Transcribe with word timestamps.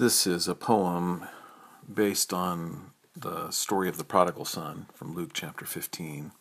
This 0.00 0.26
is 0.26 0.48
a 0.48 0.54
poem 0.54 1.26
based 1.92 2.32
on 2.32 2.92
the 3.14 3.50
story 3.50 3.86
of 3.86 3.98
the 3.98 4.02
prodigal 4.02 4.46
son 4.46 4.86
from 4.94 5.14
Luke 5.14 5.32
chapter 5.34 5.66
15 5.66 6.32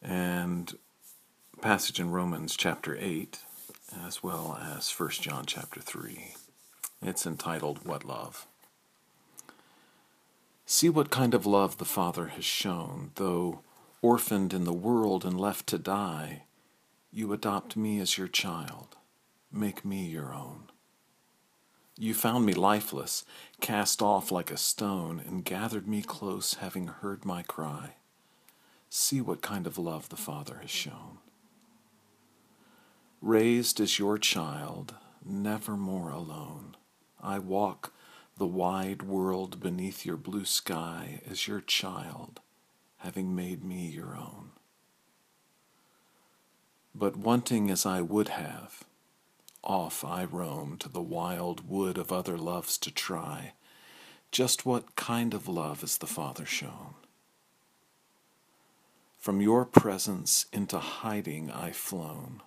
and 0.00 0.78
passage 1.60 1.98
in 1.98 2.12
Romans 2.12 2.56
chapter 2.56 2.96
8 3.00 3.40
as 4.06 4.22
well 4.22 4.56
as 4.62 4.88
1 4.88 5.10
John 5.10 5.44
chapter 5.44 5.80
3. 5.80 6.36
It's 7.02 7.26
entitled 7.26 7.84
What 7.84 8.04
Love? 8.04 8.46
See 10.66 10.88
what 10.88 11.10
kind 11.10 11.34
of 11.34 11.46
love 11.46 11.78
the 11.78 11.84
Father 11.84 12.28
has 12.28 12.44
shown, 12.44 13.10
though 13.16 13.62
orphaned 14.02 14.54
in 14.54 14.62
the 14.62 14.72
world 14.72 15.24
and 15.24 15.40
left 15.40 15.66
to 15.66 15.78
die, 15.78 16.44
you 17.10 17.32
adopt 17.32 17.76
me 17.76 17.98
as 17.98 18.16
your 18.16 18.28
child, 18.28 18.94
make 19.50 19.84
me 19.84 20.06
your 20.06 20.32
own. 20.32 20.68
You 21.98 22.12
found 22.12 22.44
me 22.44 22.52
lifeless, 22.52 23.24
cast 23.60 24.02
off 24.02 24.30
like 24.30 24.50
a 24.50 24.58
stone, 24.58 25.22
and 25.24 25.44
gathered 25.44 25.88
me 25.88 26.02
close, 26.02 26.54
having 26.54 26.88
heard 26.88 27.24
my 27.24 27.42
cry. 27.42 27.94
See 28.90 29.22
what 29.22 29.40
kind 29.40 29.66
of 29.66 29.78
love 29.78 30.10
the 30.10 30.16
Father 30.16 30.58
has 30.60 30.70
shown. 30.70 31.18
Raised 33.22 33.80
as 33.80 33.98
your 33.98 34.18
child, 34.18 34.94
never 35.24 35.76
more 35.76 36.10
alone, 36.10 36.76
I 37.22 37.38
walk 37.38 37.94
the 38.36 38.46
wide 38.46 39.02
world 39.02 39.58
beneath 39.60 40.04
your 40.04 40.18
blue 40.18 40.44
sky 40.44 41.22
as 41.28 41.48
your 41.48 41.62
child, 41.62 42.40
having 42.98 43.34
made 43.34 43.64
me 43.64 43.86
your 43.86 44.14
own. 44.14 44.50
But 46.94 47.16
wanting 47.16 47.70
as 47.70 47.86
I 47.86 48.02
would 48.02 48.28
have, 48.28 48.84
off 49.66 50.04
I 50.04 50.24
roam 50.24 50.78
to 50.78 50.88
the 50.88 51.02
wild 51.02 51.68
wood 51.68 51.98
of 51.98 52.12
other 52.12 52.38
loves 52.38 52.78
to 52.78 52.90
try 52.90 53.52
just 54.32 54.66
what 54.66 54.96
kind 54.96 55.34
of 55.34 55.48
love 55.48 55.82
is 55.82 55.98
the 55.98 56.06
Father 56.06 56.44
shown. 56.44 56.94
From 59.18 59.40
your 59.40 59.64
presence 59.64 60.46
into 60.52 60.78
hiding 60.78 61.50
I 61.50 61.72
flown. 61.72 62.42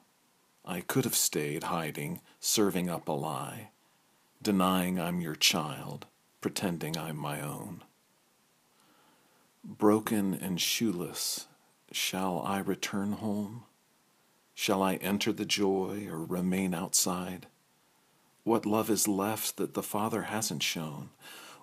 I 0.63 0.81
could 0.81 1.03
have 1.03 1.15
stayed 1.15 1.63
hiding, 1.63 2.21
serving 2.39 2.89
up 2.89 3.07
a 3.07 3.13
lie, 3.13 3.71
denying 4.41 4.99
I'm 4.99 5.19
your 5.19 5.35
child, 5.35 6.05
pretending 6.41 6.97
I'm 6.97 7.17
my 7.17 7.41
own. 7.41 7.83
Broken 9.63 10.33
and 10.35 10.61
shoeless, 10.61 11.47
shall 11.91 12.41
I 12.45 12.59
return 12.59 13.13
home? 13.13 13.63
Shall 14.61 14.83
I 14.83 14.95
enter 14.95 15.31
the 15.31 15.45
joy 15.45 16.05
or 16.11 16.21
remain 16.21 16.73
outside? 16.73 17.47
What 18.43 18.65
love 18.65 18.89
is 18.89 19.07
left 19.07 19.55
that 19.55 19.73
the 19.73 19.81
Father 19.81 20.23
hasn't 20.23 20.63
shown? 20.63 21.11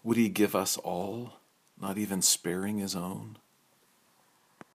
Would 0.03 0.17
He 0.17 0.31
give 0.31 0.55
us 0.55 0.79
all, 0.79 1.35
not 1.79 1.99
even 1.99 2.23
sparing 2.23 2.79
His 2.79 2.97
own? 2.97 3.37